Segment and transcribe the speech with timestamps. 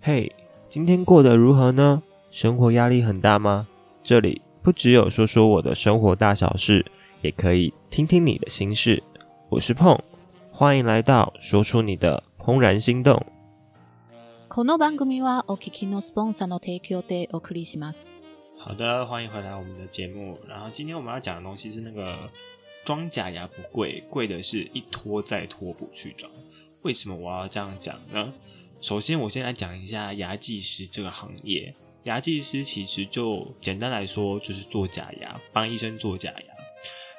[0.00, 0.32] 嘿，
[0.68, 2.02] 今天过得如何呢？
[2.30, 3.68] 生活压力很大吗？
[4.02, 6.84] 这里不只有说说我的生活大小事，
[7.20, 9.02] 也可以听听你的心事。
[9.48, 9.98] 我是碰，
[10.50, 13.24] 欢迎来到说出你的怦然心动。
[14.48, 18.16] この番組はお聞きのスポンサーの提供でお送りします。
[18.58, 20.38] 好的，欢迎回来我们的节目。
[20.48, 22.30] 然后今天我们要讲的东西是那个
[22.84, 26.30] 装假牙不贵，贵的是一拖再拖不去装。
[26.82, 28.32] 为什么我要这样讲呢？
[28.79, 31.73] 首先，我先来讲一下牙技师这个行业。
[32.03, 36.53] 牙技师其实就简单来说，就是做假牙，帮医生做假牙。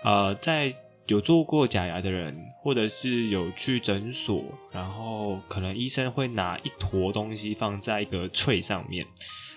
[0.04, 0.74] 呃，在
[1.08, 9.04] 有做过假牙的人，或者是有去诊所，然后可能医生会拿一坨东西放在一个脆上面，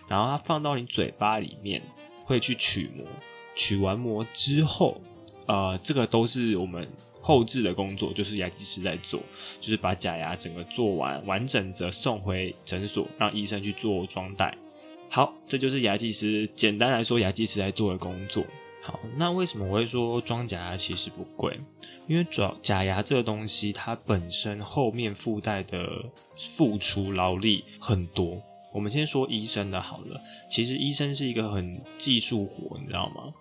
[0.07, 1.81] 然后他放到你嘴巴里面，
[2.25, 3.05] 会去取模。
[3.55, 4.99] 取完模之后，
[5.45, 6.89] 呃，这个都是我们。
[7.21, 9.21] 后置的工作就是牙技师在做，
[9.59, 14.57] 就是把假牙整个做完，完整的送回诊所，让医生去做装戴。
[15.09, 18.43] 好，这就是牙技师，简单来说，牙技师在做的工作。
[18.81, 21.59] 好，那为什么我会说装假牙其实不贵？
[22.07, 26.03] 因为装假牙这个东西，它本身后面附带的
[26.35, 28.41] 付出劳力很多。
[28.73, 33.31] 我们先说医生的好了，其实医生是一个很技术活，你知道吗？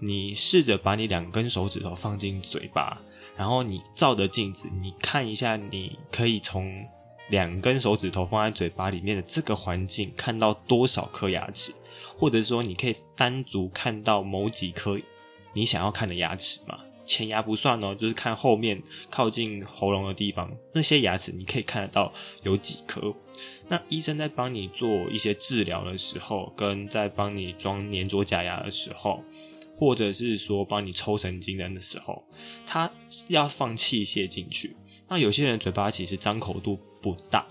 [0.00, 3.00] 你试着把你两根手指头放进嘴巴。
[3.40, 6.86] 然后你照着镜子，你看一下，你可以从
[7.30, 11.72] 两根手指头放在嘴巴里面的这个环境看到多少颗牙齿，
[12.18, 15.00] 或者说你可以单独看到某几颗
[15.54, 16.80] 你想要看的牙齿吗？
[17.06, 23.14] 前牙不算哦，就是看后面靠近喉咙的地方那些牙齿，你可以看得到有几颗。
[23.68, 29.24] 那医生在帮你做一些治疗的时候，跟在帮你装粘着假牙的时候。
[29.80, 32.22] 或者是说帮你抽神经的那时候，
[32.66, 32.92] 他
[33.28, 34.76] 要放器械进去。
[35.08, 37.46] 那有些人嘴巴其实张口度不大，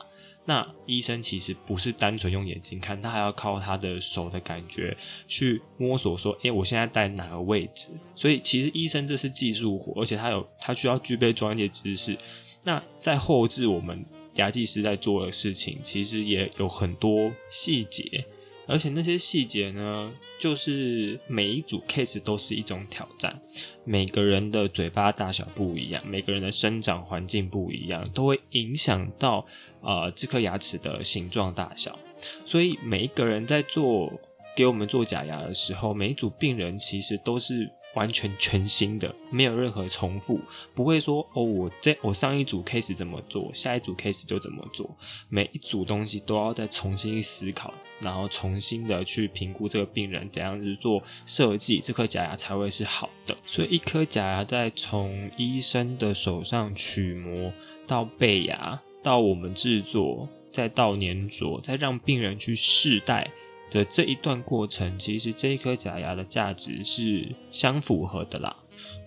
[0.46, 4.96] 那医生其实不是单纯用眼睛看，他还要靠他的手的感觉
[5.28, 7.90] 去摸索，说，诶，我现在在哪个位置？
[8.14, 12.16] 所以其实医生这是技术活，而且他有他需要具备专业知识。
[12.64, 18.24] 那在后置我们牙技师在做的事情，其实也有很多细节。
[18.70, 23.42] 而且那些细节呢，就是每一组 case 都是一种挑战。
[23.84, 29.44] 每个人的嘴巴大小不一样，每个人的生长环境不一样，都会影响到
[29.82, 31.98] 啊这颗牙齿的形状大小。
[32.46, 34.14] 所以每一个人在做
[34.56, 37.70] 给我们做假牙的时候，每一组病人其实都是。
[38.00, 40.40] 完全全新的，没有任何重复，
[40.74, 44.90] 不会说哦，我在我上一组 case 怎么做，下一组 case 就怎么做，
[45.28, 53.36] 每一组东西都要再重新思考，然后重新的去评估这个病人怎样子做设计，这颗假牙才会是好的。
[53.46, 57.52] 所以一颗假牙在从医生的手上取模
[57.86, 63.30] 到备牙，到我们制作，再到粘着，再让病人去试戴。
[63.70, 68.56] 的这一段过程，其实这一颗假牙的价值是相符合的啦。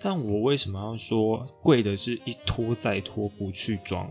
[0.01, 4.11] 但我为什么要说贵的是一拖再拖不去装？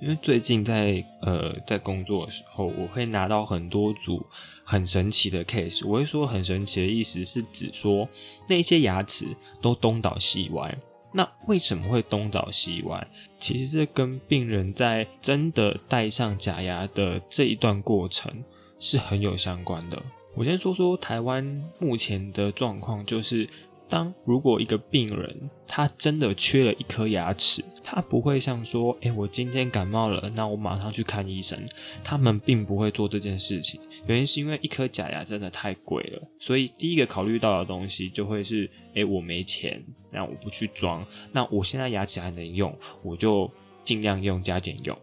[0.00, 4.26] 因为最近在呃在工作的时候，我会拿到很多组
[4.64, 5.86] 很神奇的 case。
[5.86, 8.08] 我会说很神奇的意思是指说
[8.48, 9.26] 那些牙齿
[9.62, 10.76] 都东倒西歪。
[11.12, 13.06] 那为什么会东倒西歪？
[13.38, 18.44] 其实这跟病人在真的戴上假牙的这一段过程。
[18.78, 20.02] 是很有相关的。
[20.34, 21.44] 我先说说台湾
[21.78, 23.48] 目前的状况，就是
[23.88, 31.58] 当如果一个病人他真的缺了一颗牙齿，他不会像说，哎，我今天感冒了，那我马上去看医生。
[32.04, 42.72] 他们并不会做这件事情，原因是因为一颗假牙真的太贵了，所以第一个考虑到的东西就会是，哎，我没钱，那我不去装，那我现在牙齿还能用，
[43.02, 43.50] 我就
[43.82, 44.96] 尽量用加减用。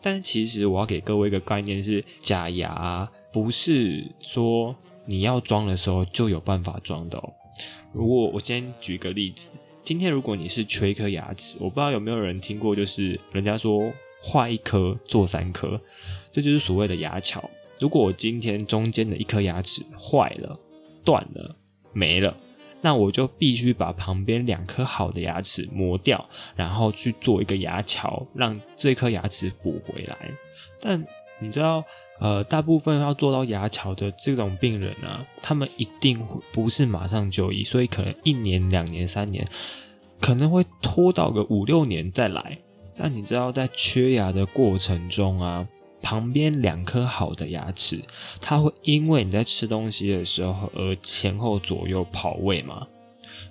[0.00, 7.32] 但是其实我要给各位一个概念是，假牙不是说你要装的时候就有办法装的哦。
[7.92, 9.50] 如果我先举个例子，
[9.82, 13.92] 今天如果你是缺一颗牙齿，我不知道有没有人听过，就是人家说
[14.22, 15.80] 坏一颗做三颗，
[16.32, 17.48] 这就是所谓的牙桥。
[17.80, 20.58] 如果我今天中间的一颗牙齿坏了、
[21.04, 21.54] 断了、
[21.92, 22.36] 没了。
[22.80, 26.24] 那我就必须把旁边两颗好的牙齿磨掉，
[26.54, 30.16] 然后去做一个牙桥，让这颗牙齿补回来。
[30.80, 31.04] 但
[31.40, 31.82] 你知道，
[32.20, 39.46] 呃，大部分要做到牙桥的这种病人啊，他们一定不是马上就医，所以可能一年、两年、三年，
[40.20, 42.58] 可能会拖到个五六年再来。
[42.94, 45.66] 但你知道，在缺牙的过程中啊。
[46.02, 48.02] 旁边两颗好的牙齿，
[48.40, 52.86] 它会因为你在吃东西的时候而前后左右跑位吗？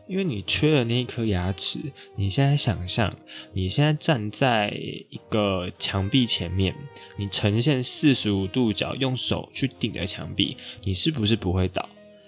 [0.07, 1.79] 因为你缺了那一颗牙齿。
[2.15, 3.11] 你现在想象，
[3.53, 4.69] 你现在站在
[5.09, 6.75] 一个墙壁前面，
[7.17, 11.87] 你呈现四十五度角，用手去顶着墙壁，你是不是不会倒？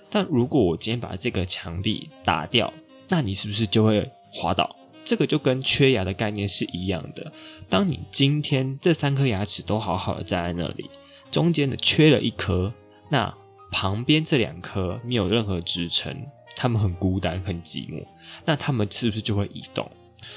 [0.10, 2.74] 但如果我今天把这个墙壁打掉，
[3.10, 4.76] 那你是不是就会滑倒？
[5.08, 7.32] 这个就跟缺牙的概念是一样的。
[7.70, 10.90] 当你今天这三颗牙齿都好好的站在那里，
[11.32, 12.74] 中间的缺了一颗，
[13.10, 13.34] 那
[13.72, 16.14] 旁边这两颗没有任何支撑，
[16.58, 18.06] 他们很孤单、很寂寞，
[18.44, 19.90] 那他们是不是就会移动？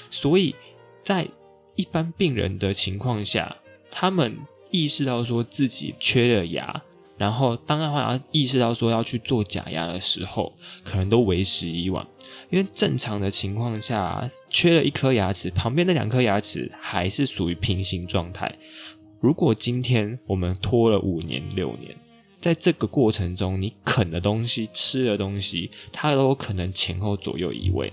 [0.08, 0.55] 所以
[1.02, 1.26] 在
[1.75, 3.56] 一般病人的情况下，
[3.90, 4.38] 他们
[4.70, 6.81] 意识到说自己缺了牙。
[7.19, 12.06] 然后，当然话要意识到说要去做假牙的时候，可能都为时已晚。
[12.50, 18.55] 因为正常的情况下，缺了一颗牙齿，旁边那两颗牙齿还是属于平行状态。
[19.21, 21.94] 如果今天我们拖了五年、六年，
[22.41, 27.93] 在这个过程中，你啃的东西、吃的东西，它都可能前后左右移位。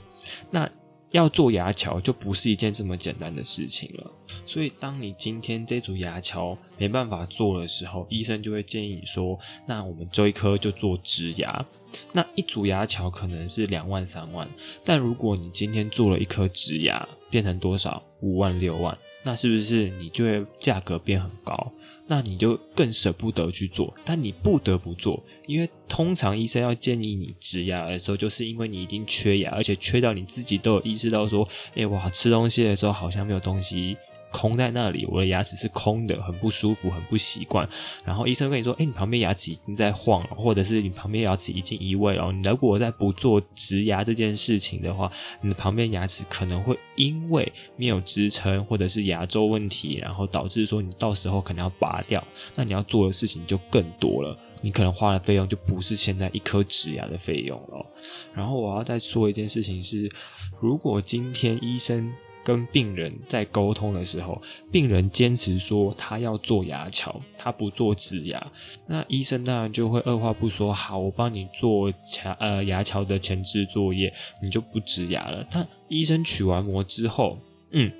[0.52, 0.70] 那
[1.12, 4.12] 要做牙桥就不是一件这么简单的事情了，
[4.46, 11.66] 所以当你今天这组牙桥没办法做的时候，医生就会建议你说：“那我们这一颗就做植牙。”
[12.12, 14.50] 那一组牙桥可能是两万三万，
[14.84, 18.04] 但如果你今天做了一颗植牙，变成多少？
[18.22, 21.74] 五万六万，那是不是你就会价格变很高？
[22.08, 31.46] 那你就更舍不得去做，但你不得不做，因为通常医生要建议你植牙的时候，就是因为你已经缺牙，而且缺到你自己都有意识到说，
[31.76, 33.98] 哎哇，吃东西的时候好像没有东西。
[34.32, 37.68] 空在那里，我的牙齿是空的，很不舒服，很不习惯。
[38.04, 42.32] 然后医生跟你说：“哎，你旁边牙齿已经在晃了，或者是你旁边牙齿已经移位了。
[42.32, 52.24] 你如果再不做植牙这件事情的话，你的旁边牙齿可能会因为没有支撑，或者是牙周问题，然后导致说你到时候可能要拔掉。
[52.56, 57.86] 那你要做的事情就更多了，你可能花的费用就不是现在一颗植牙的费用了。
[58.34, 60.12] 然后我要再说一件事情是，
[60.60, 62.14] 如果今天医生。
[62.48, 64.42] 跟病人在沟通的时候，
[64.72, 68.52] 病人坚持说他要做牙桥，他不做植牙，
[68.88, 75.46] 那医生当然就会二话不说，好，我帮你做桥呃牙桥的前置作业，你就不植牙了。
[75.52, 77.38] 但医生取完膜之后，
[77.72, 77.92] 嗯。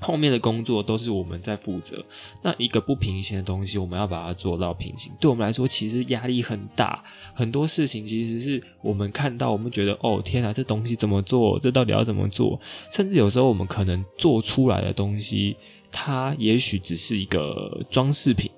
[0.00, 2.04] 后面的工作都是我们在负责。
[2.42, 5.12] 那一个不平行的东西，我们要把它做到平行。
[5.20, 7.04] 对我们来说，其实压力很大。
[7.34, 11.58] 很多事情其实是我们看到，我们觉得哦天啊，这东西怎么做？
[11.60, 12.58] 这到底要怎么做？
[12.90, 15.56] 甚至有时候我们可能做出来的东西，
[15.92, 18.50] 它也许只是一个装饰品，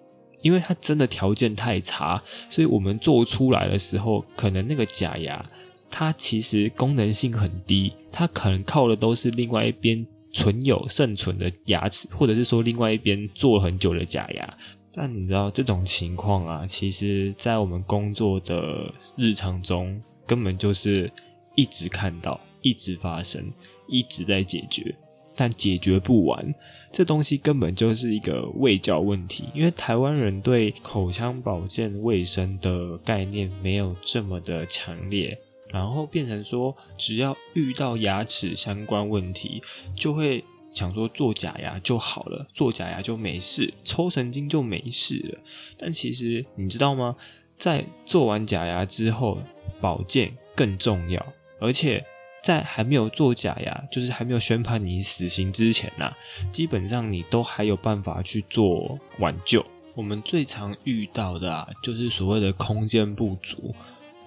[0.43, 5.45] 因为它真的条件太差，所以我们做出来的时候，可能那个假牙
[5.91, 10.07] 它其实功能性很低，它可能靠的都是另外一边。
[10.33, 14.59] 存有剩存的牙齿，或者是说另外一边做了很久的假牙，
[14.93, 21.11] 但你知道这种情况啊，其实在我们工作的日常中，根本就是
[21.55, 23.53] 一直看到，一直发生，
[23.87, 24.95] 一直在解决，
[25.37, 26.55] 但解决不完。
[26.91, 35.39] 这东西根本就是一个卫教问题，因为台湾人对口腔保健卫生的概念没有这么的强烈。
[35.73, 39.63] 然后变成说，只要遇到牙齿相关问题，
[39.97, 45.39] 就会想说做假牙就好了，做假牙就没事，抽神经就没事了。
[45.79, 47.17] 但其实你知道吗？
[47.59, 49.39] 在做完假牙之后，
[49.81, 51.25] 保健更重要。
[51.61, 52.05] 而且
[52.43, 56.13] 在还没有做假牙，就是还没有宣判你死刑之前呐，
[56.51, 59.65] 基本上你都还有办法去做挽救。
[59.95, 63.75] 我们最常遇到的啊，就是所谓的空间不足。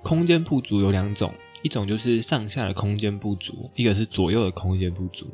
[0.06, 1.34] 空间不足有两种，
[1.64, 5.26] 一种就是上下的空间不足，一个是左右的空间不足。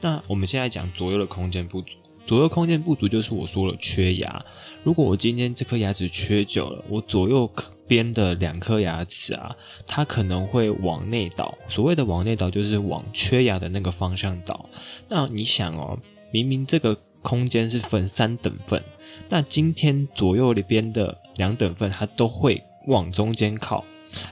[0.00, 4.42] 那我们现在讲左右的空间不足，左右空间不足就是我说了缺牙。
[4.82, 7.52] 如果我今天这颗牙齿缺久了，我左右
[7.86, 9.54] 边的两颗牙齿啊，
[9.86, 11.58] 它可能会往内倒。
[11.68, 14.70] 所谓的往内倒，就是往缺牙的那个方向倒。
[15.06, 15.98] 那你想哦，
[16.30, 18.82] 明明这个空间是分三等份，
[19.28, 23.84] 那今天左右里边的两等份，它都会往中间靠。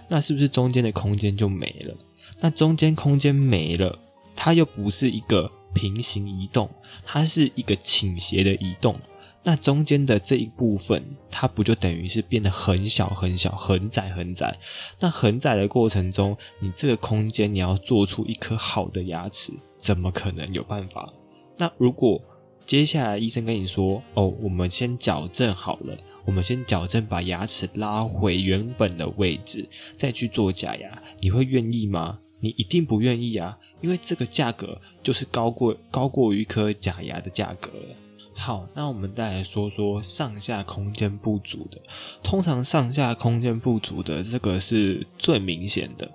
[0.08, 1.94] 那是不是中间的空间就没了？
[2.40, 3.98] 那中间空间没了，
[4.34, 6.68] 它又不是一个平行移动，
[7.04, 8.98] 它是一个倾斜的移动。
[9.44, 14.56] 那中间的这一部分，它不就等于是变得很小很小、很窄很窄？
[15.00, 21.12] 那很窄的过程中，你这个空间你要做出一颗好的牙齿，怎么可能有办法？
[21.58, 22.22] 那如果
[22.64, 32.18] 接下来医生跟你说：“哦，我们先矫正好了。”我们先矫正，把牙齿拉回原本的位置，再去做假牙，你会愿意吗？
[32.40, 37.96] 你一定不愿意啊，因为这个价格就是高过高过于一颗假牙的价格了。
[38.34, 41.80] 好，那我们再来说说上下空间不足的。
[42.22, 46.10] 通常上下空间不足的这个是最明显的，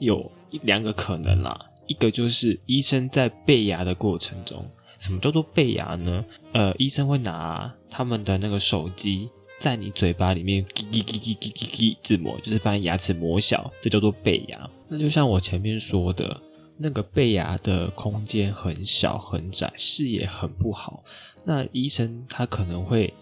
[0.00, 6.24] 有两个可能啦，一个就是医生在备牙的过程中，什么叫做备牙呢？
[6.52, 14.70] 呃，医生会拿他们的那个手机在你嘴巴里面叽叽叽叽叽叽叽自磨，就是把你牙齿磨小，这叫做背牙。
[14.88, 16.40] 那就像我前面说的，
[16.76, 21.02] 那个背牙的空间很小很窄，视野很不好，
[21.44, 23.12] 那医生他可能会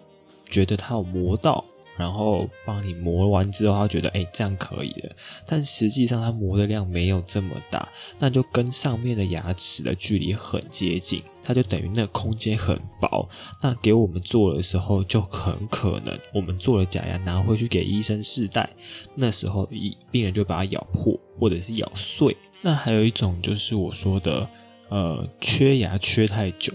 [0.45, 1.65] 觉得他有磨到。
[1.97, 7.89] 然后帮你磨完之后，他觉得哎这样可以了，但实际上他磨的量没有这么大，
[8.19, 13.29] 那就跟上面的牙齿的距离很接近，它就等于那个空间很薄。
[13.63, 18.69] 那给我们做的时候，就很可能我们做了假牙拿回去给医生试戴，
[19.15, 22.37] 那时候医病人就把它咬破或者是咬碎。
[22.63, 24.49] 那还有一种就是我说的，
[24.89, 26.73] 呃，缺牙缺太久。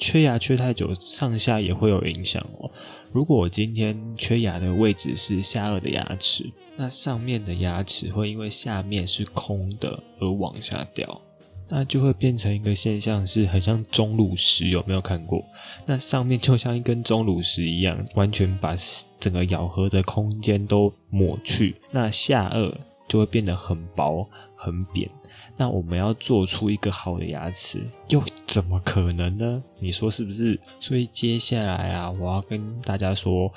[0.00, 2.70] 缺牙缺太久，上下也会有影响哦。
[3.12, 11.20] 如果我今天缺牙的位置是下颚的牙齿，那上面的牙齿会因为下面是空的而往下掉，
[11.68, 15.44] 那就会变成一个现象，是很像钟乳石，有没有看过？
[15.84, 18.74] 那上面就像一根钟乳石一样，完全把
[19.20, 22.74] 整个咬合的空间都抹去，那下颚
[23.06, 24.26] 就会变得很薄
[24.56, 25.10] 很扁。
[25.56, 29.62] 那我们要做出一个好的牙齿，又怎么可能呢？
[29.78, 30.58] 你说是不是？
[30.80, 33.52] 所以接下来啊，我要跟大家说，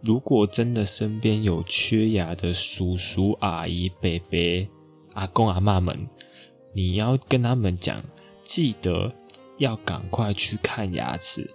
[0.00, 4.68] 如果真的身边有缺牙的叔叔阿姨、伯伯、
[5.14, 6.08] 阿公阿妈们，
[6.74, 8.02] 你要跟他们讲，
[8.44, 9.12] 记得
[9.58, 11.50] 要赶快去看牙齿。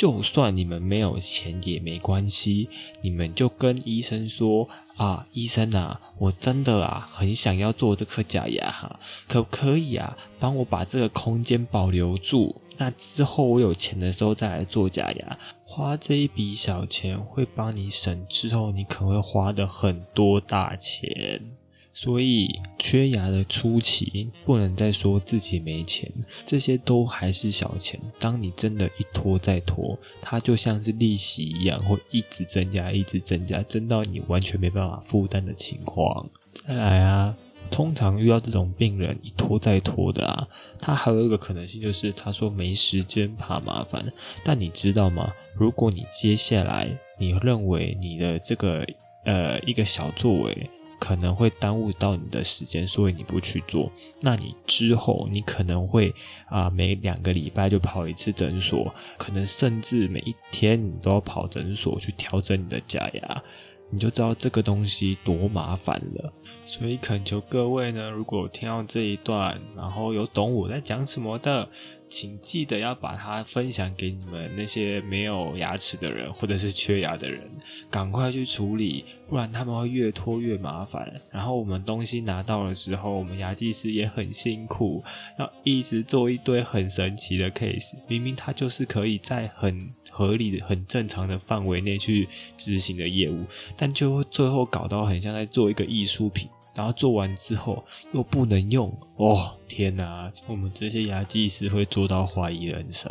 [0.00, 2.70] 就算你们没有钱也没关系，
[3.02, 4.66] 你们就跟医生说。
[4.96, 10.16] 啊，医生啊，我真的啊很想要做这颗假牙哈，可不可以啊？
[10.38, 21.59] 帮我把这个空间保留住，那之后我有钱的时候再来做假牙，花这一笔小钱会帮你省，之后你可能会花的很多大钱。
[21.92, 26.10] 所以缺牙的初期不能再说自己没钱，
[26.46, 28.00] 这些都还是小钱。
[28.18, 36.30] 当你真的一拖再拖，它就像是利息一样，会一直增加，一直增加，增到你完全没办法负担的情况。
[36.52, 37.36] 再来啊，
[37.70, 44.10] 通常遇到这种病人一拖再拖的啊，他还有一个可能性就是他说没时间，怕麻烦。
[44.44, 45.32] 但你知道吗？
[45.54, 48.86] 如果你接下来你认为你的这个
[49.24, 50.70] 呃一个小作为。
[51.00, 53.90] 可能会耽误到你的时间，所以你不去做。
[54.20, 56.14] 那你之后你可能会
[56.46, 63.42] 啊，每两个礼拜就跑一次诊所，可能甚至每一天你都要跑诊所去调整你的假牙，
[63.90, 66.32] 你就知道这个东西多麻烦了。
[66.64, 71.68] 所以恳求各位呢，如果听到这一段，然后有懂我在讲什么的。
[72.10, 77.48] 请记得要把它分享给你们那些没有牙齿的人，或者是缺牙的人，
[77.88, 81.08] 赶快去处理，不然他们会越拖越麻烦。
[81.30, 85.04] 然后我们东西拿到的时候，我们牙技师也很辛苦，
[85.38, 87.92] 要一直做一堆很神奇的 case。
[88.08, 93.44] 明明他就是可以在很合理的、很正常的范围内去执行的业务，
[93.76, 96.50] 但就会最后搞到很像在做一个艺术品。
[96.74, 99.52] 然后做完之后又不能用哦！
[99.66, 103.10] 天哪，我们这些牙技师会做到怀疑人生。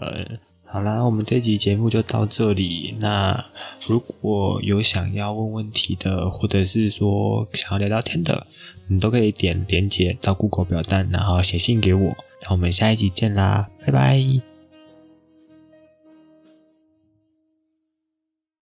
[0.66, 2.96] 好啦，我们这集节目就到这里。
[3.00, 3.44] 那
[3.88, 8.46] 如果有想要问问题的，或者是说想要聊聊天的，
[8.88, 12.16] 你都可以点连接到 Google 表单，然后写信给我。
[12.44, 14.49] 那我们下一集见啦，拜拜。